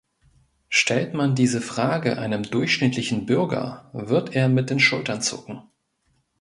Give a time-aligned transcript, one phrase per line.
[0.69, 5.61] Stellt man diese Frage einem durchschnittlichen Bürger, wird er mit den Schultern zucken.